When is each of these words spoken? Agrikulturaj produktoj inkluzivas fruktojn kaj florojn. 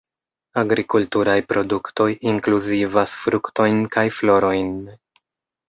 Agrikulturaj 0.61 1.35
produktoj 1.51 2.09
inkluzivas 2.33 3.15
fruktojn 3.27 3.87
kaj 3.99 4.09
florojn. 4.19 4.77